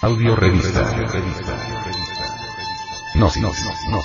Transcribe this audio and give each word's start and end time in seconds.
Audio 0.00 0.36
revista. 0.36 0.94
No, 3.16 3.28
no, 3.40 3.50
no, 3.90 4.02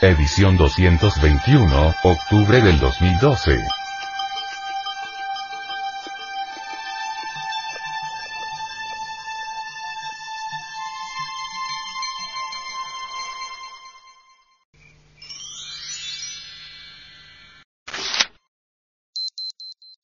Edición 0.00 0.56
221, 0.56 1.94
octubre 2.04 2.62
del 2.62 2.80
2012. 2.80 3.60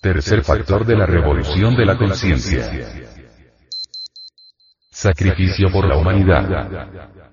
Tercer 0.02 0.44
factor 0.44 0.84
de 0.84 0.94
la 0.94 1.06
revolución 1.06 1.74
de 1.74 1.86
la 1.86 1.96
conciencia. 1.96 3.03
Sacrificio 4.94 5.72
por 5.72 5.88
la 5.88 5.96
humanidad. 5.96 7.23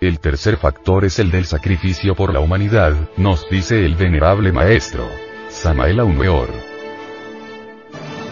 El 0.00 0.20
tercer 0.20 0.58
factor 0.58 1.04
es 1.04 1.18
el 1.18 1.32
del 1.32 1.44
sacrificio 1.44 2.14
por 2.14 2.32
la 2.32 2.38
humanidad, 2.38 2.94
nos 3.16 3.50
dice 3.50 3.84
el 3.84 3.96
venerable 3.96 4.52
maestro. 4.52 5.08
Samael 5.48 5.98
Aumeor. 5.98 6.48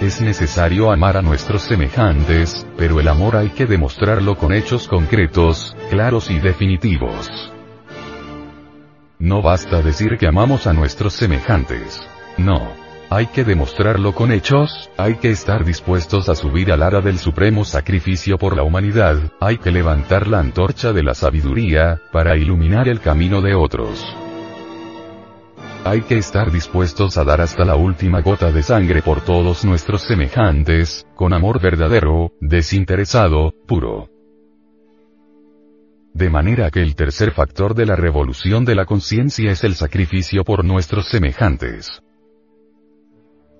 Es 0.00 0.20
necesario 0.20 0.92
amar 0.92 1.16
a 1.16 1.22
nuestros 1.22 1.62
semejantes, 1.62 2.64
pero 2.76 3.00
el 3.00 3.08
amor 3.08 3.34
hay 3.34 3.48
que 3.48 3.66
demostrarlo 3.66 4.36
con 4.36 4.52
hechos 4.52 4.86
concretos, 4.86 5.76
claros 5.90 6.30
y 6.30 6.38
definitivos. 6.38 7.50
No 9.18 9.42
basta 9.42 9.82
decir 9.82 10.18
que 10.18 10.28
amamos 10.28 10.68
a 10.68 10.72
nuestros 10.72 11.14
semejantes. 11.14 12.00
No. 12.36 12.85
Hay 13.08 13.26
que 13.26 13.44
demostrarlo 13.44 14.12
con 14.12 14.32
hechos, 14.32 14.90
hay 14.96 15.14
que 15.14 15.30
estar 15.30 15.64
dispuestos 15.64 16.28
a 16.28 16.34
subir 16.34 16.72
al 16.72 16.82
ara 16.82 17.00
del 17.00 17.18
supremo 17.18 17.64
sacrificio 17.64 18.36
por 18.36 18.56
la 18.56 18.64
humanidad, 18.64 19.16
hay 19.40 19.58
que 19.58 19.70
levantar 19.70 20.26
la 20.26 20.40
antorcha 20.40 20.92
de 20.92 21.04
la 21.04 21.14
sabiduría, 21.14 22.00
para 22.12 22.36
iluminar 22.36 22.88
el 22.88 23.00
camino 23.00 23.40
de 23.42 23.54
otros. 23.54 24.04
Hay 25.84 26.00
que 26.00 26.18
estar 26.18 26.50
dispuestos 26.50 27.16
a 27.16 27.22
dar 27.22 27.40
hasta 27.40 27.64
la 27.64 27.76
última 27.76 28.22
gota 28.22 28.50
de 28.50 28.64
sangre 28.64 29.02
por 29.02 29.20
todos 29.20 29.64
nuestros 29.64 30.02
semejantes, 30.02 31.06
con 31.14 31.32
amor 31.32 31.60
verdadero, 31.60 32.32
desinteresado, 32.40 33.52
puro. 33.68 34.08
De 36.12 36.28
manera 36.28 36.72
que 36.72 36.82
el 36.82 36.96
tercer 36.96 37.30
factor 37.30 37.76
de 37.76 37.86
la 37.86 37.94
revolución 37.94 38.64
de 38.64 38.74
la 38.74 38.84
conciencia 38.84 39.52
es 39.52 39.62
el 39.62 39.76
sacrificio 39.76 40.42
por 40.42 40.64
nuestros 40.64 41.06
semejantes. 41.06 42.02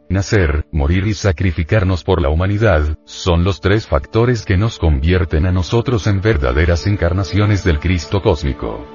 Nacer, 0.09 0.67
morir 0.71 1.05
y 1.09 1.15
sacrificarnos 1.15 2.05
por 2.05 2.23
la 2.23 2.29
humanidad, 2.29 2.97
son 3.05 3.43
los 3.43 3.61
tres 3.61 3.89
factores 3.89 4.45
que 4.45 4.57
nos 4.57 4.79
convierten 4.79 5.47
a 5.47 5.53
nosotros 5.53 6.07
en 6.07 6.21
verdaderas 6.21 6.87
encarnaciones 6.87 7.65
del 7.65 7.81
Cristo 7.81 8.23
cósmico. 8.23 8.87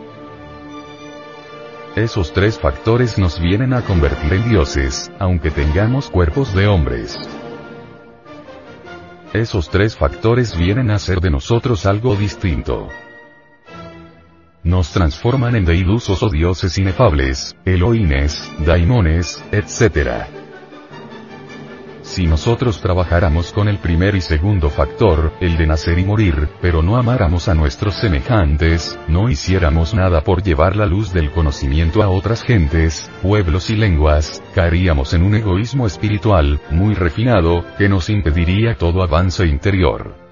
Esos 1.98 2.32
tres 2.32 2.58
factores 2.58 3.20
nos 3.20 3.42
vienen 3.42 3.74
a 3.74 3.82
convertir 3.82 4.32
en 4.32 4.50
dioses, 4.50 5.12
aunque 5.20 5.52
tengamos 5.52 6.10
cuerpos 6.10 6.54
de 6.54 6.68
hombres. 6.68 7.20
Esos 9.34 9.70
tres 9.70 9.98
factores 9.98 10.58
vienen 10.58 10.92
a 10.92 11.00
ser 11.00 11.20
de 11.20 11.30
nosotros 11.30 11.86
algo 11.86 12.16
distinto. 12.16 12.88
Nos 14.64 14.92
transforman 14.92 15.58
en 15.58 15.66
deidusos 15.66 16.24
o 16.24 16.30
dioses 16.30 16.78
inefables, 16.78 17.58
eloines, 17.66 18.50
daimones, 18.66 19.44
etc. 19.52 20.28
Si 22.02 22.26
nosotros 22.26 22.82
trabajáramos 22.82 23.54
con 23.54 23.68
el 23.68 23.78
primer 23.78 24.16
y 24.16 24.22
segundo 24.22 24.70
factor, 24.70 25.34
el 25.40 25.58
de 25.58 25.68
nacer 25.68 26.00
y 26.00 26.04
morir, 26.04 26.50
pero 26.62 26.82
no 26.82 26.98
amáramos 26.98 27.48
a 27.48 27.54
nuestros 27.54 27.96
semejantes, 27.96 29.00
no 29.08 29.30
hiciéramos 29.30 29.94
nada 29.94 30.22
por 30.24 30.42
llevar 30.44 30.76
la 30.76 30.86
luz 30.86 31.14
del 31.14 31.32
conocimiento 31.32 32.02
a 32.02 32.10
otras 32.10 32.44
gentes, 32.44 33.10
pueblos 33.22 33.70
y 33.70 33.76
lenguas, 33.76 34.42
caeríamos 34.56 35.14
en 35.14 35.24
un 35.24 35.36
egoísmo 35.36 35.86
espiritual, 35.86 36.60
muy 36.72 36.96
refinado, 36.96 37.64
que 37.78 37.88
nos 37.88 38.10
impediría 38.10 38.76
todo 38.76 39.04
avance 39.04 39.46
interior 39.46 40.31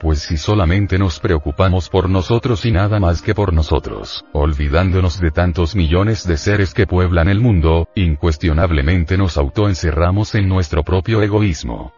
pues 0.00 0.20
si 0.20 0.38
solamente 0.38 0.98
nos 0.98 1.20
preocupamos 1.20 1.90
por 1.90 2.08
nosotros 2.08 2.64
y 2.64 2.72
nada 2.72 2.98
más 2.98 3.20
que 3.20 3.34
por 3.34 3.52
nosotros, 3.52 4.24
olvidándonos 4.32 5.20
de 5.20 5.30
tantos 5.30 5.76
millones 5.76 6.26
de 6.26 6.38
seres 6.38 6.72
que 6.72 6.86
pueblan 6.86 7.28
el 7.28 7.38
mundo, 7.38 7.86
incuestionablemente 7.94 9.18
nos 9.18 9.36
autoencerramos 9.36 10.34
en 10.34 10.48
nuestro 10.48 10.82
propio 10.82 11.22
egoísmo. 11.22 11.92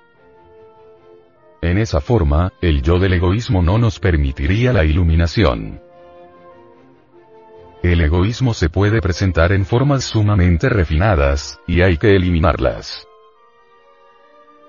En 1.63 1.79
esa 1.79 2.01
forma, 2.01 2.53
el 2.61 2.83
yo 2.83 2.99
del 2.99 3.13
egoísmo 3.13 3.63
no 3.63 3.79
nos 3.79 4.01
permitiría 4.01 4.73
la 4.73 4.85
iluminación. 4.85 5.81
El 7.85 8.01
egoísmo 8.01 8.53
se 8.53 8.69
puede 8.69 9.01
presentar 9.01 9.53
en 9.53 9.65
formas 9.65 10.03
sumamente 10.03 10.69
refinadas, 10.69 11.61
y 11.69 11.83
hay 11.83 11.99
que 11.99 12.17
eliminarlas. 12.17 13.07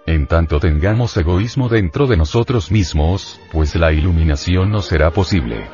En 0.05 0.27
tanto 0.27 0.59
tengamos 0.59 1.15
egoísmo 1.15 1.69
dentro 1.69 2.07
de 2.07 2.17
nosotros 2.17 2.71
mismos, 2.71 3.39
pues 3.53 3.73
la 3.75 3.93
iluminación 3.93 4.69
no 4.69 4.81
será 4.81 5.11
posible. 5.11 5.65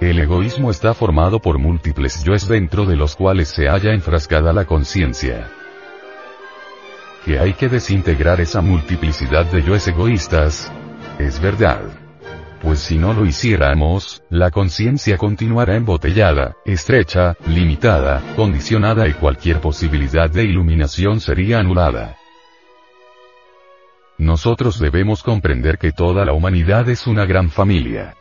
El 0.00 0.18
egoísmo 0.20 0.70
está 0.70 0.94
formado 0.94 1.40
por 1.40 1.58
múltiples 1.58 2.22
yoes 2.22 2.46
dentro 2.46 2.86
de 2.86 2.96
los 2.96 3.16
cuales 3.16 3.48
se 3.48 3.68
halla 3.68 3.92
enfrascada 3.92 4.52
la 4.52 4.64
conciencia. 4.64 5.50
Que 7.24 7.40
hay 7.40 7.52
que 7.54 7.68
desintegrar 7.68 8.40
esa 8.40 8.60
multiplicidad 8.60 9.44
de 9.46 9.62
yoes 9.62 9.88
egoístas. 9.88 10.72
Es 11.18 11.40
verdad. 11.40 11.80
Pues 12.62 12.78
si 12.78 12.96
no 12.96 13.12
lo 13.12 13.26
hiciéramos, 13.26 14.22
la 14.30 14.50
conciencia 14.50 15.18
continuará 15.18 15.76
embotellada, 15.76 16.56
estrecha, 16.64 17.34
limitada, 17.46 18.22
condicionada 18.36 19.08
y 19.08 19.14
cualquier 19.14 19.60
posibilidad 19.60 20.30
de 20.30 20.44
iluminación 20.44 21.20
sería 21.20 21.58
anulada. 21.58 22.19
Nosotros 24.20 24.78
debemos 24.78 25.22
comprender 25.22 25.78
que 25.78 25.92
toda 25.92 26.26
la 26.26 26.34
humanidad 26.34 26.86
es 26.90 27.06
una 27.06 27.24
gran 27.24 27.48
familia. 27.48 28.16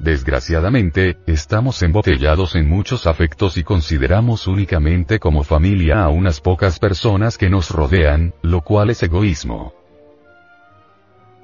Desgraciadamente, 0.00 1.18
estamos 1.28 1.80
embotellados 1.84 2.56
en 2.56 2.68
muchos 2.68 3.06
afectos 3.06 3.56
y 3.58 3.62
consideramos 3.62 4.48
únicamente 4.48 5.20
como 5.20 5.44
familia 5.44 6.02
a 6.02 6.08
unas 6.08 6.40
pocas 6.40 6.80
personas 6.80 7.38
que 7.38 7.48
nos 7.48 7.70
rodean, 7.70 8.34
lo 8.42 8.62
cual 8.62 8.90
es 8.90 9.04
egoísmo. 9.04 9.72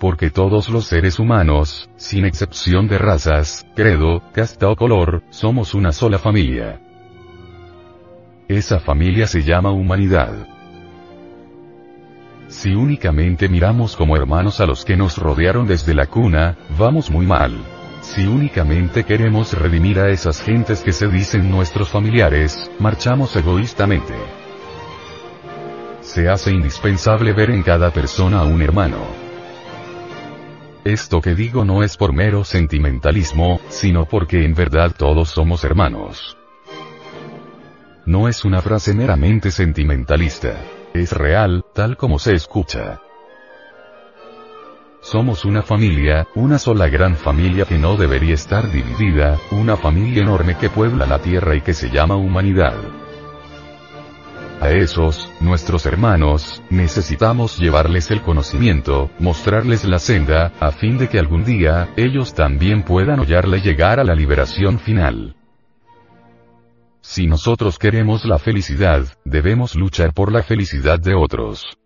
Porque 0.01 0.31
todos 0.31 0.69
los 0.69 0.87
seres 0.87 1.21
humanos, 1.21 1.89
sin 1.95 2.25
excepción 2.25 2.89
de 2.89 2.99
razas, 2.99 3.69
credo, 3.77 4.21
casta 4.33 4.69
o 4.69 4.75
color, 4.75 5.23
somos 5.31 5.75
una 5.75 5.93
sola 5.93 6.19
familia. 6.19 6.81
Esa 8.49 8.81
familia 8.81 9.29
se 9.29 9.45
llama 9.45 9.71
humanidad. 9.71 10.58
Si 12.49 12.75
únicamente 12.75 13.49
miramos 13.49 13.95
como 13.95 14.17
hermanos 14.17 14.61
a 14.61 14.67
los 14.67 14.85
que 14.85 14.97
nos 14.97 15.19
rodearon 15.19 15.67
desde 15.67 15.95
la 15.95 16.07
cuna, 16.07 16.57
vamos 16.79 17.11
muy 17.11 17.27
mal. 17.27 17.53
Si 18.01 18.27
únicamente 18.27 19.05
queremos 19.05 19.53
redimir 19.53 20.01
a 20.01 20.09
esas 20.09 20.41
gentes 20.41 20.81
que 20.81 20.93
se 20.93 21.09
dicen 21.09 21.51
nuestros 21.51 21.91
familiares, 21.91 22.71
marchamos 22.79 23.37
egoístamente. 23.37 24.15
Se 26.01 26.27
hace 26.29 26.51
indispensable 26.51 27.35
ver 27.35 27.51
en 27.51 27.63
cada 27.63 27.91
persona 27.91 28.41
a 28.41 28.45
un 28.45 28.63
hermano. 28.63 29.29
esto 30.85 31.21
que 31.21 31.35
digo 31.35 31.67
no 31.67 31.83
es 31.83 31.99
por 31.99 32.15
mero 32.15 32.45
sentimentalismo, 32.45 33.61
sino 33.69 34.07
porque 34.07 34.43
en 34.43 34.55
verdad 34.55 34.95
todos 34.97 35.29
somos 35.29 35.63
hermanos. 35.65 36.39
No 38.07 38.27
es 38.27 38.43
una 38.47 38.63
frase 38.63 38.95
meramente 38.95 39.51
sentimentalista. 39.51 40.57
Es 40.95 41.13
real, 41.13 41.65
tal 41.75 41.97
como 41.97 42.19
se 42.19 42.35
escucha. 42.35 43.01
Somos 45.01 45.45
una 45.45 45.63
familia, 45.63 46.27
una 46.35 46.59
sola 46.59 46.89
gran 46.89 47.17
familia 47.17 47.65
que 47.65 47.79
no 47.79 47.97
debería 47.97 48.35
estar 48.35 48.71
dividida, 48.71 49.39
una 49.53 49.77
familia 49.77 50.23
enorme 50.23 50.57
que 50.57 50.71
puebla 50.71 51.07
la 51.07 51.21
tierra 51.21 51.55
y 51.55 51.61
que 51.61 51.73
se 51.73 51.89
llama 51.89 52.17
humanidad. 52.17 52.75
A 54.61 54.71
esos, 54.71 55.31
nuestros 55.41 55.87
hermanos, 55.87 56.63
necesitamos 56.69 57.59
llevarles 57.59 58.11
el 58.11 58.23
conocimiento, 58.23 59.09
mostrarles 59.21 59.85
la 59.85 60.01
senda, 60.01 60.53
a 60.59 60.73
fin 60.73 60.99
de 60.99 61.09
que 61.09 61.21
algún 61.21 61.45
día, 61.45 61.91
ellos 61.97 62.35
también 62.35 62.83
puedan 62.83 63.21
hollarle 63.21 63.61
llegar 63.61 64.01
a 64.01 64.05
la 64.05 64.17
liberación 64.17 64.81
final. 64.81 65.38
Si 67.01 67.27
nosotros 67.27 67.79
queremos 67.79 68.25
la 68.25 68.39
felicidad, 68.39 69.05
debemos 69.25 69.75
luchar 69.75 70.13
por 70.13 70.33
la 70.33 70.43
felicidad 70.43 70.99
de 70.99 71.15
otros. 71.15 71.79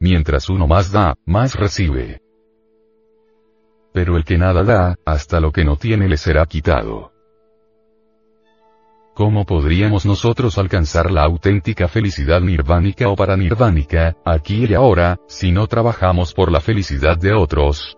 Mientras 0.00 0.50
uno 0.50 0.66
más 0.66 0.90
da, 0.92 1.14
más 1.24 1.54
recibe. 1.54 2.20
Pero 3.92 4.16
el 4.16 4.24
que 4.24 4.36
nada 4.36 4.64
da, 4.64 4.96
hasta 5.06 5.40
lo 5.40 5.52
que 5.52 5.64
no 5.64 5.76
tiene 5.76 6.08
le 6.08 6.16
será 6.16 6.44
quitado. 6.46 7.12
¿Cómo 9.14 9.46
podríamos 9.46 10.04
nosotros 10.04 10.58
alcanzar 10.58 11.12
la 11.12 11.22
auténtica 11.22 11.86
felicidad 11.86 12.40
nirvánica 12.40 13.08
o 13.08 13.14
paranirvánica, 13.14 14.16
aquí 14.24 14.66
y 14.66 14.74
ahora, 14.74 15.20
si 15.28 15.52
no 15.52 15.68
trabajamos 15.68 16.34
por 16.34 16.50
la 16.50 16.60
felicidad 16.60 17.16
de 17.16 17.32
otros? 17.32 17.96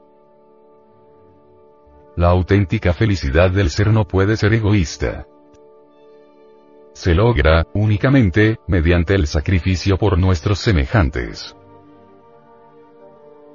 La 2.16 2.28
auténtica 2.28 2.92
felicidad 2.92 3.50
del 3.50 3.70
ser 3.70 3.88
no 3.88 4.06
puede 4.06 4.36
ser 4.36 4.52
egoísta. 4.52 5.26
Se 6.96 7.14
logra, 7.14 7.66
únicamente, 7.74 8.56
mediante 8.66 9.14
el 9.14 9.26
sacrificio 9.26 9.98
por 9.98 10.18
nuestros 10.18 10.60
semejantes. 10.60 11.54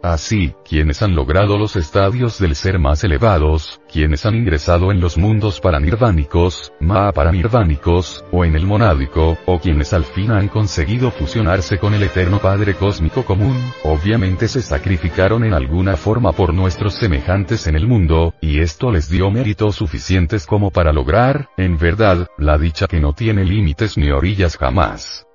Así, 0.03 0.55
quienes 0.67 1.03
han 1.03 1.13
logrado 1.13 1.59
los 1.59 1.75
estadios 1.75 2.39
del 2.39 2.55
ser 2.55 2.79
más 2.79 3.03
elevados, 3.03 3.81
quienes 3.91 4.25
han 4.25 4.35
ingresado 4.35 4.91
en 4.91 4.99
los 4.99 5.17
mundos 5.17 5.59
paranirvánicos, 5.59 6.73
paranirvánicos, 7.13 8.25
o 8.31 8.43
en 8.43 8.55
el 8.55 8.65
monádico, 8.65 9.37
o 9.45 9.59
quienes 9.59 9.93
al 9.93 10.05
fin 10.05 10.31
han 10.31 10.47
conseguido 10.47 11.11
fusionarse 11.11 11.77
con 11.77 11.93
el 11.93 12.01
eterno 12.01 12.39
Padre 12.39 12.73
Cósmico 12.73 13.23
Común, 13.23 13.55
obviamente 13.83 14.47
se 14.47 14.63
sacrificaron 14.63 15.43
en 15.43 15.53
alguna 15.53 15.95
forma 15.97 16.31
por 16.31 16.51
nuestros 16.51 16.95
semejantes 16.95 17.67
en 17.67 17.75
el 17.75 17.87
mundo, 17.87 18.33
y 18.41 18.59
esto 18.59 18.91
les 18.91 19.07
dio 19.07 19.29
méritos 19.29 19.75
suficientes 19.75 20.47
como 20.47 20.71
para 20.71 20.91
lograr, 20.91 21.49
en 21.57 21.77
verdad, 21.77 22.27
la 22.39 22.57
dicha 22.57 22.87
que 22.87 22.99
no 22.99 23.13
tiene 23.13 23.45
límites 23.45 23.97
ni 23.97 24.09
orillas 24.09 24.57
jamás. 24.57 25.27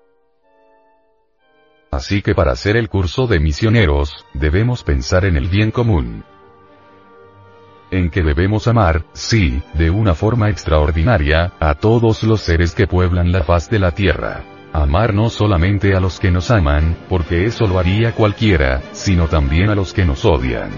Así 1.96 2.20
que 2.20 2.34
para 2.34 2.52
hacer 2.52 2.76
el 2.76 2.90
curso 2.90 3.26
de 3.26 3.40
misioneros, 3.40 4.26
debemos 4.34 4.84
pensar 4.84 5.24
en 5.24 5.38
el 5.38 5.48
bien 5.48 5.70
común. 5.70 6.24
En 7.90 8.10
que 8.10 8.22
debemos 8.22 8.68
amar, 8.68 9.06
sí, 9.14 9.62
de 9.72 9.88
una 9.88 10.14
forma 10.14 10.50
extraordinaria, 10.50 11.54
a 11.58 11.74
todos 11.76 12.22
los 12.22 12.42
seres 12.42 12.74
que 12.74 12.86
pueblan 12.86 13.32
la 13.32 13.44
faz 13.44 13.70
de 13.70 13.78
la 13.78 13.92
tierra. 13.92 14.44
Amar 14.74 15.14
no 15.14 15.30
solamente 15.30 15.96
a 15.96 16.00
los 16.00 16.20
que 16.20 16.30
nos 16.30 16.50
aman, 16.50 16.98
porque 17.08 17.46
eso 17.46 17.66
lo 17.66 17.78
haría 17.78 18.12
cualquiera, 18.12 18.82
sino 18.92 19.28
también 19.28 19.70
a 19.70 19.74
los 19.74 19.94
que 19.94 20.04
nos 20.04 20.26
odian. 20.26 20.72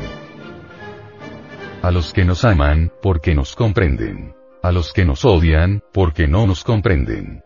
A 1.83 1.91
los 1.91 2.13
que 2.13 2.25
nos 2.25 2.45
aman, 2.45 2.93
porque 3.03 3.35
nos 3.35 3.57
comprenden. 3.57 4.37
A 4.63 4.71
los 4.71 4.93
que 4.93 5.05
nos 5.05 5.25
odian, 5.25 5.83
porque 5.93 6.29
no 6.29 6.47
nos 6.47 6.63
comprenden. 6.63 7.43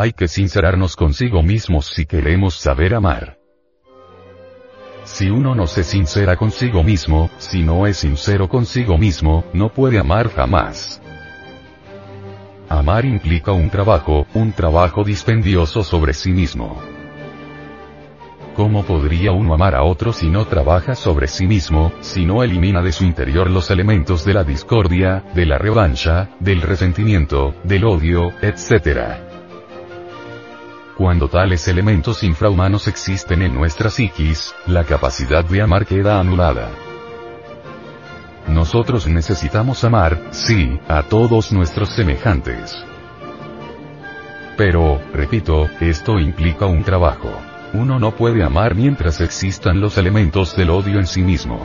Hay 0.00 0.12
que 0.12 0.28
sincerarnos 0.28 0.94
consigo 0.94 1.42
mismos 1.42 1.86
si 1.86 2.06
queremos 2.06 2.54
saber 2.54 2.94
amar. 2.94 3.36
Si 5.02 5.28
uno 5.28 5.56
no 5.56 5.66
se 5.66 5.82
sincera 5.82 6.36
consigo 6.36 6.84
mismo, 6.84 7.30
si 7.38 7.64
no 7.64 7.84
es 7.84 7.96
sincero 7.96 8.48
consigo 8.48 8.96
mismo, 8.96 9.42
no 9.52 9.70
puede 9.70 9.98
amar 9.98 10.30
jamás. 10.32 11.02
Amar 12.68 13.06
implica 13.06 13.50
un 13.50 13.70
trabajo, 13.70 14.28
un 14.34 14.52
trabajo 14.52 15.02
dispendioso 15.02 15.82
sobre 15.82 16.14
sí 16.14 16.30
mismo. 16.30 16.80
¿Cómo 18.54 18.84
podría 18.84 19.32
uno 19.32 19.52
amar 19.52 19.74
a 19.74 19.82
otro 19.82 20.12
si 20.12 20.28
no 20.28 20.44
trabaja 20.46 20.94
sobre 20.94 21.26
sí 21.26 21.48
mismo, 21.48 21.92
si 22.02 22.24
no 22.24 22.44
elimina 22.44 22.82
de 22.82 22.92
su 22.92 23.02
interior 23.02 23.50
los 23.50 23.68
elementos 23.72 24.24
de 24.24 24.34
la 24.34 24.44
discordia, 24.44 25.24
de 25.34 25.44
la 25.44 25.58
revancha, 25.58 26.30
del 26.38 26.62
resentimiento, 26.62 27.56
del 27.64 27.84
odio, 27.84 28.32
etc.? 28.42 29.27
Cuando 30.98 31.28
tales 31.28 31.68
elementos 31.68 32.24
infrahumanos 32.24 32.88
existen 32.88 33.42
en 33.42 33.54
nuestra 33.54 33.88
psiquis, 33.88 34.52
la 34.66 34.82
capacidad 34.82 35.44
de 35.44 35.62
amar 35.62 35.86
queda 35.86 36.18
anulada. 36.18 36.70
Nosotros 38.48 39.06
necesitamos 39.06 39.84
amar, 39.84 40.20
sí, 40.32 40.80
a 40.88 41.04
todos 41.04 41.52
nuestros 41.52 41.90
semejantes. 41.90 42.76
Pero, 44.56 45.00
repito, 45.14 45.68
esto 45.78 46.18
implica 46.18 46.66
un 46.66 46.82
trabajo. 46.82 47.30
Uno 47.74 48.00
no 48.00 48.16
puede 48.16 48.42
amar 48.42 48.74
mientras 48.74 49.20
existan 49.20 49.80
los 49.80 49.98
elementos 49.98 50.56
del 50.56 50.70
odio 50.70 50.98
en 50.98 51.06
sí 51.06 51.22
mismo. 51.22 51.64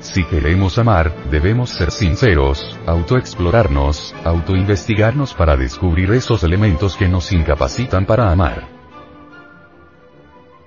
Si 0.00 0.24
queremos 0.24 0.78
amar, 0.78 1.14
debemos 1.30 1.70
ser 1.70 1.90
sinceros, 1.90 2.78
autoexplorarnos, 2.86 4.14
autoinvestigarnos 4.24 5.34
para 5.34 5.56
descubrir 5.56 6.12
esos 6.12 6.44
elementos 6.44 6.96
que 6.96 7.08
nos 7.08 7.32
incapacitan 7.32 8.06
para 8.06 8.30
amar. 8.30 8.68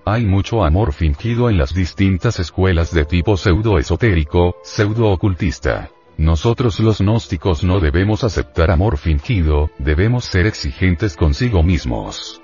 Hay 0.06 0.26
mucho 0.26 0.64
amor 0.64 0.94
fingido 0.94 1.50
en 1.50 1.58
las 1.58 1.74
distintas 1.74 2.40
escuelas 2.40 2.92
de 2.92 3.06
tipo 3.06 3.38
pseudo-esotérico, 3.38 4.56
pseudo-ocultista. 4.64 5.92
Nosotros 6.18 6.80
los 6.80 7.00
gnósticos 7.00 7.64
no 7.64 7.80
debemos 7.80 8.24
aceptar 8.24 8.72
amor 8.72 8.98
fingido, 8.98 9.70
debemos 9.78 10.26
ser 10.26 10.48
exigentes 10.48 11.16
consigo 11.16 11.64
mismos. 11.64 12.42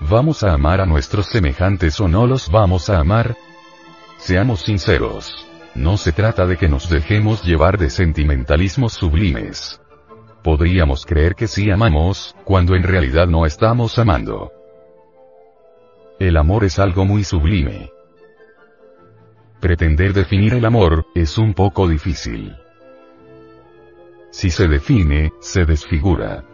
¿Vamos 0.00 0.42
a 0.42 0.54
amar 0.54 0.80
a 0.80 0.86
nuestros 0.86 1.26
semejantes 1.26 2.00
o 2.00 2.08
no 2.08 2.26
los 2.26 2.50
vamos 2.50 2.88
a 2.88 2.98
amar? 2.98 3.36
Seamos 4.20 4.60
sinceros. 4.60 5.46
No 5.74 5.96
se 5.96 6.12
trata 6.12 6.46
de 6.46 6.58
que 6.58 6.68
nos 6.68 6.90
dejemos 6.90 7.42
llevar 7.42 7.78
de 7.78 7.88
sentimentalismos 7.88 8.92
sublimes. 8.92 9.80
Podríamos 10.44 11.06
creer 11.06 11.34
que 11.34 11.48
sí 11.48 11.70
amamos, 11.70 12.36
cuando 12.44 12.74
en 12.74 12.82
realidad 12.82 13.28
no 13.28 13.46
estamos 13.46 13.98
amando. 13.98 14.52
El 16.18 16.36
amor 16.36 16.64
es 16.64 16.78
algo 16.78 17.06
muy 17.06 17.24
sublime. 17.24 17.90
Pretender 19.58 20.12
definir 20.12 20.52
el 20.52 20.66
amor, 20.66 21.06
es 21.14 21.38
un 21.38 21.54
poco 21.54 21.88
difícil. 21.88 22.54
Si 24.30 24.50
se 24.50 24.68
define, 24.68 25.32
se 25.40 25.64
desfigura. 25.64 26.44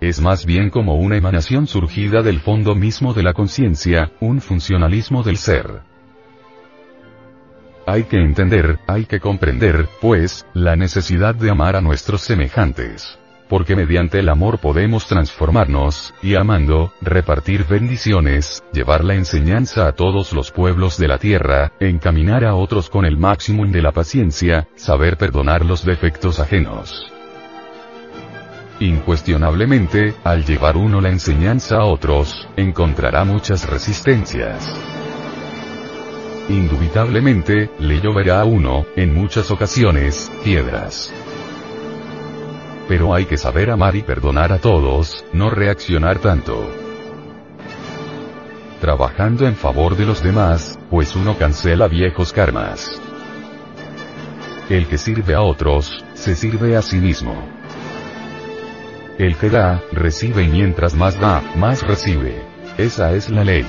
Es 0.00 0.22
más 0.22 0.46
bien 0.46 0.70
como 0.70 0.94
una 0.94 1.18
emanación 1.18 1.66
surgida 1.66 2.22
del 2.22 2.40
fondo 2.40 2.74
mismo 2.74 3.12
de 3.12 3.22
la 3.22 3.34
conciencia, 3.34 4.10
un 4.20 4.40
funcionalismo 4.40 5.22
del 5.22 5.36
ser. 5.36 5.82
Hay 7.88 8.04
que 8.04 8.18
entender, 8.18 8.78
hay 8.86 9.06
que 9.06 9.18
comprender, 9.18 9.88
pues, 10.02 10.44
la 10.52 10.76
necesidad 10.76 11.34
de 11.34 11.48
amar 11.48 11.74
a 11.74 11.80
nuestros 11.80 12.20
semejantes. 12.20 13.18
Porque 13.48 13.76
mediante 13.76 14.18
el 14.18 14.28
amor 14.28 14.58
podemos 14.58 15.06
transformarnos, 15.06 16.12
y 16.22 16.34
amando, 16.34 16.92
repartir 17.00 17.64
bendiciones, 17.64 18.62
llevar 18.74 19.04
la 19.04 19.14
enseñanza 19.14 19.88
a 19.88 19.92
todos 19.92 20.34
los 20.34 20.50
pueblos 20.50 20.98
de 20.98 21.08
la 21.08 21.16
tierra, 21.16 21.72
encaminar 21.80 22.44
a 22.44 22.56
otros 22.56 22.90
con 22.90 23.06
el 23.06 23.16
máximo 23.16 23.64
de 23.64 23.80
la 23.80 23.92
paciencia, 23.92 24.68
saber 24.74 25.16
perdonar 25.16 25.64
los 25.64 25.82
defectos 25.82 26.40
ajenos. 26.40 27.10
Incuestionablemente, 28.80 30.14
al 30.24 30.44
llevar 30.44 30.76
uno 30.76 31.00
la 31.00 31.08
enseñanza 31.08 31.76
a 31.76 31.84
otros, 31.86 32.46
encontrará 32.54 33.24
muchas 33.24 33.66
resistencias. 33.66 34.76
Indubitablemente, 36.48 37.70
le 37.78 38.00
lloverá 38.00 38.40
a 38.40 38.44
uno, 38.46 38.86
en 38.96 39.14
muchas 39.14 39.50
ocasiones, 39.50 40.32
piedras. 40.42 41.12
Pero 42.88 43.14
hay 43.14 43.26
que 43.26 43.36
saber 43.36 43.70
amar 43.70 43.96
y 43.96 44.02
perdonar 44.02 44.52
a 44.52 44.58
todos, 44.58 45.26
no 45.34 45.50
reaccionar 45.50 46.20
tanto. 46.20 46.66
Trabajando 48.80 49.46
en 49.46 49.56
favor 49.56 49.94
de 49.94 50.06
los 50.06 50.22
demás, 50.22 50.78
pues 50.88 51.14
uno 51.16 51.36
cancela 51.36 51.86
viejos 51.86 52.32
karmas. 52.32 52.98
El 54.70 54.86
que 54.86 54.96
sirve 54.96 55.34
a 55.34 55.42
otros, 55.42 56.02
se 56.14 56.34
sirve 56.34 56.76
a 56.76 56.82
sí 56.82 56.96
mismo. 56.96 57.34
El 59.18 59.36
que 59.36 59.50
da, 59.50 59.82
recibe 59.92 60.44
y 60.44 60.48
mientras 60.48 60.94
más 60.94 61.20
da, 61.20 61.42
más 61.56 61.82
recibe. 61.82 62.42
Esa 62.78 63.12
es 63.12 63.28
la 63.28 63.44
ley. 63.44 63.66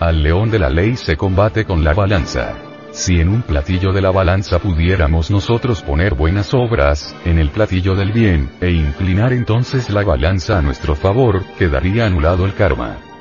Al 0.00 0.22
león 0.22 0.50
de 0.50 0.58
la 0.58 0.70
ley 0.70 0.96
se 0.96 1.16
combate 1.16 1.64
con 1.64 1.84
la 1.84 1.94
balanza. 1.94 2.54
Si 2.90 3.20
en 3.20 3.28
un 3.28 3.42
platillo 3.42 3.92
de 3.92 4.02
la 4.02 4.10
balanza 4.10 4.58
pudiéramos 4.58 5.30
nosotros 5.30 5.82
poner 5.82 6.14
buenas 6.14 6.52
obras, 6.54 7.14
en 7.24 7.38
el 7.38 7.50
platillo 7.50 7.94
del 7.94 8.12
bien, 8.12 8.50
e 8.60 8.70
inclinar 8.70 9.32
entonces 9.32 9.90
la 9.90 10.02
balanza 10.02 10.58
a 10.58 10.62
nuestro 10.62 10.94
favor, 10.94 11.44
quedaría 11.58 12.06
anulado 12.06 12.44
el 12.44 12.54
karma. 12.54 13.13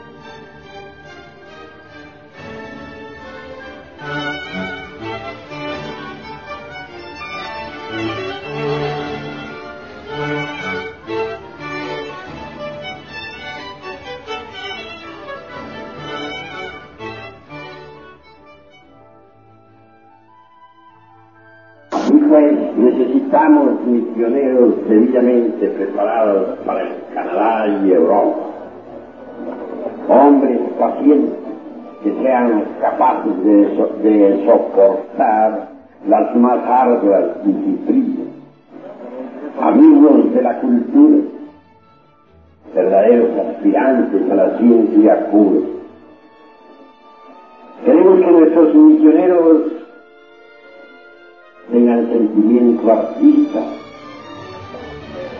Necesitamos 22.97 23.85
misioneros 23.85 24.87
debidamente 24.87 25.67
preparados 25.69 26.59
para 26.65 26.81
el 26.81 26.89
Canadá 27.13 27.67
y 27.83 27.91
Europa. 27.91 28.39
Hombres 30.07 30.59
pacientes 30.79 31.39
que 32.03 32.13
sean 32.21 32.63
capaces 32.81 33.43
de, 33.43 34.45
soportar 34.45 35.69
las 36.07 36.35
más 36.35 36.59
arduas 36.65 37.43
disciplinas. 37.45 38.27
Amigos 39.61 40.33
de 40.33 40.41
la 40.41 40.59
cultura, 40.59 41.23
verdaderos 42.75 43.29
aspirantes 43.39 44.31
a 44.31 44.35
la 44.35 44.57
ciencia 44.57 45.31
pura. 45.31 45.59
Queremos 47.85 48.19
que 48.19 48.31
nuestros 48.31 48.75
misioneros 48.75 49.82
tengan 51.71 52.07
sentimiento 52.09 52.91
artista, 52.91 53.61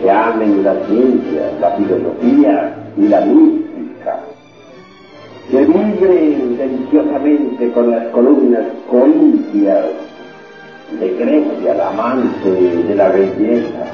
que 0.00 0.10
amen 0.10 0.64
la 0.64 0.74
ciencia, 0.86 1.52
la 1.60 1.70
filosofía 1.72 2.74
y 2.96 3.08
la 3.08 3.20
mística, 3.20 4.20
que 5.50 5.60
vibren 5.64 6.56
deliciosamente 6.56 7.70
con 7.72 7.90
las 7.90 8.06
columnas 8.08 8.64
corintias 8.90 9.86
de 10.98 11.08
Grecia, 11.10 11.74
la 11.74 11.88
amante 11.90 12.50
de 12.50 12.94
la 12.94 13.08
belleza, 13.10 13.84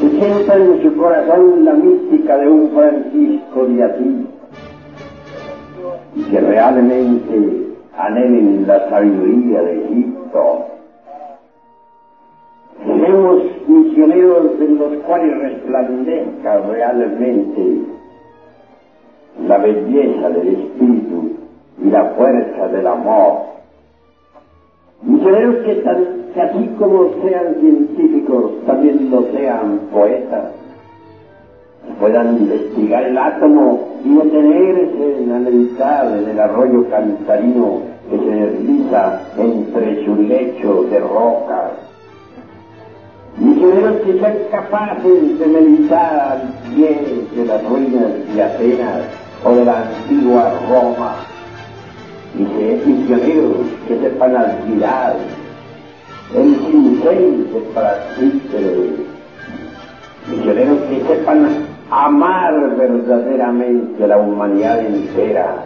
que 0.00 0.10
sientan 0.10 0.62
en 0.62 0.82
su 0.82 0.96
corazón 0.96 1.64
la 1.64 1.72
mística 1.72 2.36
de 2.36 2.48
un 2.48 2.70
Francisco 2.70 3.66
de 3.66 3.82
Asís, 3.82 4.26
y 6.16 6.22
que 6.24 6.40
realmente 6.40 7.66
anhelen 7.96 8.66
la 8.66 8.88
sabiduría 8.90 9.62
de 9.62 9.84
Egipto 9.84 10.75
misioneros 13.66 14.60
en 14.60 14.78
los 14.78 14.94
cuales 15.04 15.38
resplandezca 15.38 16.58
realmente 16.60 17.82
la 19.46 19.58
belleza 19.58 20.30
del 20.30 20.48
espíritu 20.48 21.32
y 21.82 21.90
la 21.90 22.04
fuerza 22.16 22.68
del 22.68 22.86
amor. 22.86 23.42
Misioneros 25.02 25.56
que, 25.56 25.82
que 26.34 26.40
así 26.40 26.66
como 26.78 27.10
sean 27.22 27.54
científicos, 27.60 28.52
también 28.66 29.10
lo 29.10 29.22
sean 29.32 29.80
poetas, 29.92 30.52
puedan 32.00 32.38
investigar 32.38 33.04
el 33.04 33.16
átomo 33.16 33.88
y 34.04 34.14
detenerse 34.16 35.22
en 35.22 35.32
analizar 35.32 36.06
el 36.06 36.38
arroyo 36.40 36.88
cantarino 36.90 37.80
que 38.10 38.18
se 38.18 38.30
desliza 38.30 39.20
entre 39.36 40.04
su 40.04 40.14
lecho 40.16 40.84
de 40.84 41.00
rocas 41.00 41.85
misioneros 43.38 43.96
que 44.02 44.18
sean 44.18 44.36
capaces 44.50 45.38
de 45.38 45.46
meditar 45.46 46.30
al 46.30 46.74
pie 46.74 47.26
de 47.34 47.44
las 47.44 47.64
ruinas 47.64 48.34
de 48.34 48.42
Atenas 48.42 49.02
o 49.44 49.54
de 49.54 49.64
la 49.64 49.82
antigua 49.82 50.54
Roma, 50.68 51.16
misioneros 52.34 53.66
que 53.86 53.98
sepan 53.98 54.36
admirar 54.36 55.16
el 56.34 56.56
cincel 56.56 57.50
de 57.52 57.60
Praxíteles, 57.74 58.92
misioneros 60.28 60.78
que 60.88 61.02
sepan 61.06 61.66
amar 61.90 62.76
verdaderamente 62.76 64.06
la 64.06 64.16
humanidad 64.16 64.80
entera, 64.80 65.64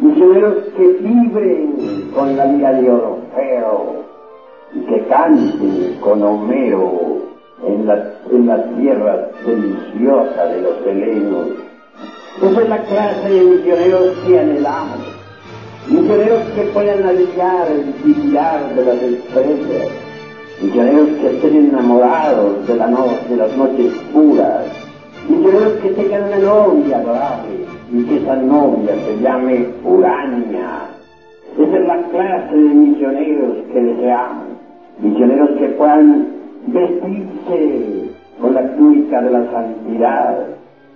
misioneros 0.00 0.54
que 0.76 0.86
vibren 1.00 2.10
con 2.14 2.36
la 2.36 2.46
vida 2.46 2.72
de 2.72 2.90
Orfeo, 2.90 4.01
y 4.74 4.80
que 4.80 5.06
canten 5.06 5.96
con 6.00 6.22
Homero 6.22 7.20
en 7.66 7.86
la, 7.86 8.12
en 8.30 8.46
la 8.46 8.64
tierra 8.76 9.28
deliciosa 9.44 10.46
de 10.46 10.62
los 10.62 10.86
helenos. 10.86 11.48
Esa 12.42 12.62
es 12.62 12.68
la 12.68 12.82
clase 12.84 13.28
de 13.28 13.44
misioneros 13.44 14.18
que 14.26 14.40
anhelamos. 14.40 14.98
Misioneros 15.88 16.40
que 16.54 16.62
puedan 16.72 17.02
navegar 17.02 17.68
el 17.70 17.92
brillar 18.02 18.74
de 18.74 18.84
las 18.84 19.02
estrellas. 19.02 19.88
Misioneros 20.62 21.08
que 21.20 21.26
estén 21.28 21.56
enamorados 21.68 22.66
de, 22.66 22.76
la 22.76 22.86
de 22.86 23.36
las 23.36 23.56
noches 23.56 23.92
puras. 24.12 24.64
Misioneros 25.28 25.72
que 25.82 25.90
tengan 25.90 26.24
una 26.24 26.38
novia 26.38 26.98
adorable 26.98 27.66
y 27.92 28.04
que 28.04 28.16
esa 28.16 28.36
novia 28.36 28.94
se 29.06 29.22
llame 29.22 29.68
Urania. 29.84 30.88
Esa 31.58 31.76
es 31.76 31.86
la 31.86 32.02
clase 32.08 32.56
de 32.56 32.74
misioneros 32.74 33.56
que 33.72 33.80
deseamos 33.80 34.41
misioneros 35.00 35.50
que 35.58 35.68
puedan 35.68 36.26
vestirse 36.66 38.10
con 38.40 38.54
la 38.54 38.76
túnica 38.76 39.20
de 39.22 39.30
la 39.30 39.50
santidad, 39.50 40.46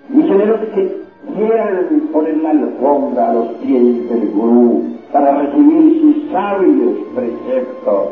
misioneros 0.09 0.61
que 0.75 1.07
quieran 1.35 2.09
poner 2.13 2.37
la 2.39 2.51
alfombra 2.51 3.31
a 3.31 3.35
los 3.35 3.49
pies 3.59 4.09
del 4.09 4.31
gurú 4.31 4.85
para 5.13 5.43
recibir 5.43 6.01
sus 6.01 6.33
sabios 6.33 6.99
preceptos, 7.15 8.09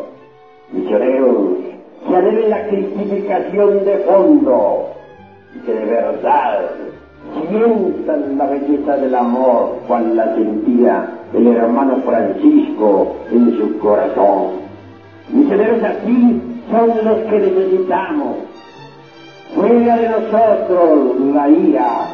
misioneros 0.73 1.65
que 2.09 2.17
anhelen 2.17 2.51
la 2.51 2.67
cristificación 2.69 3.85
de 3.85 3.97
fondo 3.99 4.91
y 5.55 5.59
que 5.61 5.73
de 5.73 5.85
verdad 5.85 6.71
sientan 7.49 8.39
la 8.39 8.47
belleza 8.47 8.97
del 8.97 9.15
amor 9.15 9.79
cual 9.87 10.17
la 10.17 10.35
sentía 10.35 11.09
el 11.33 11.47
hermano 11.47 11.97
Francisco 12.05 13.17
en 13.33 13.57
su 13.57 13.79
corazón. 13.79 14.64
Misioneros 15.29 15.83
así 15.83 16.43
son 16.71 16.89
los 17.05 17.19
que 17.31 17.39
necesitamos. 17.39 18.37
Fuera 19.55 19.97
de 19.97 20.09
nosotros 20.09 21.21
la 21.33 21.49
ira, 21.49 22.09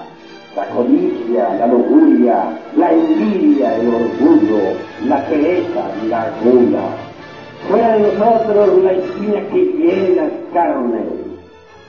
la 0.55 0.67
codicia, 0.67 1.55
la 1.59 1.67
lujuria, 1.67 2.59
la 2.76 2.93
envidia, 2.93 3.76
el 3.76 3.88
orgullo, 3.88 4.61
la 5.07 5.25
pereza, 5.26 5.90
la 6.09 6.31
gula. 6.45 6.83
Fuera 7.69 7.97
de 7.97 8.00
nosotros 8.00 8.85
la 8.85 8.93
espina 8.93 9.40
que 9.52 9.64
hiere 9.64 10.17
las 10.17 10.31
carnes. 10.52 11.07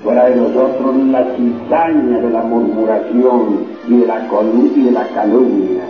Fuera 0.03 0.25
de 0.25 0.35
nosotros 0.37 0.95
la 0.95 1.23
cizaña 1.35 2.19
de 2.19 2.29
la 2.31 2.41
murmuración 2.41 3.67
y 3.87 3.97
de 3.97 4.07
la, 4.07 4.27
y 4.75 4.83
de 4.85 4.91
la 4.91 5.07
calumnia. 5.09 5.83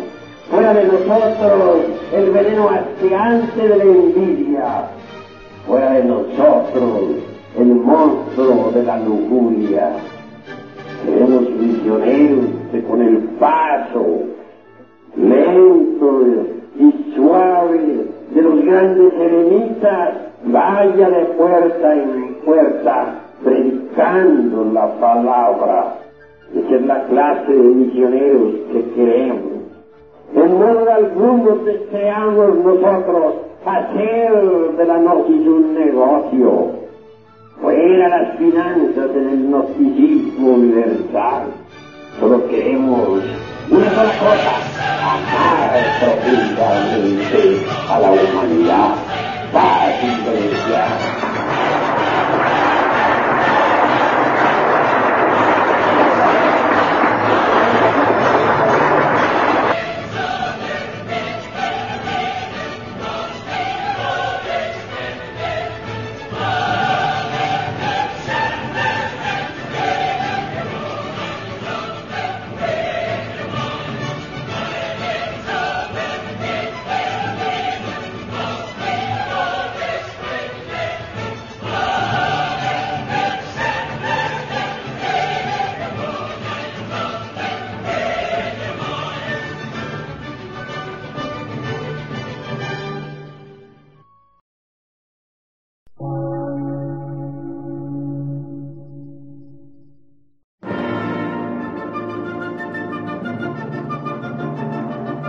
Fuera 0.50 0.74
de 0.74 0.84
nosotros 0.86 1.86
el 2.14 2.32
veneno 2.32 2.70
asqueante 2.70 3.68
de 3.68 3.78
la 3.78 3.84
envidia 3.84 4.88
fuera 5.65 5.94
de 5.94 6.03
nosotros 6.03 7.01
el 7.58 7.68
monstruo 7.68 8.72
de 8.74 8.84
la 8.84 9.00
lujuria. 9.00 9.91
Seremos 11.06 11.50
misioneros 11.50 12.46
con 12.88 13.01
el 13.01 13.18
paso 13.39 14.06
lento 15.15 16.22
y 16.80 17.13
suave 17.15 18.08
de 18.34 18.41
los 18.41 18.65
grandes 18.65 19.13
eremitas 19.13 20.10
vaya 20.46 21.10
de 21.10 21.25
puerta 21.25 21.94
en 21.96 22.36
puerta 22.46 23.22
predicando 23.44 24.65
la 24.74 24.88
palabra. 25.00 25.96
Esa 26.56 26.75
es 26.75 26.86
la 26.86 27.03
clase 27.06 27.51
de 27.51 27.60
misioneros 27.60 28.53
que 28.72 28.84
queremos. 28.94 29.62
En 30.34 30.53
modo 30.53 30.91
alguno 30.91 31.56
deseamos 31.65 32.58
nosotros 32.58 33.50
hacer 33.65 34.32
de 34.77 34.86
la 34.86 34.98
gnosis 34.98 35.48
un 35.48 35.74
negocio, 35.74 36.72
fuera 37.62 38.10
las 38.10 38.38
finanzas 38.38 39.10
en 39.15 39.30
el 39.30 39.50
universal. 40.39 41.48
Solo 42.20 42.48
queremos 42.48 43.22
una 43.70 43.89
sola 43.91 44.12
cosa, 44.20 44.53
amar 45.15 45.80
profundamente 46.00 47.65
a 47.89 48.00
la 48.00 48.12
humanidad, 48.12 48.96
paz 49.53 49.94
y 50.03 51.31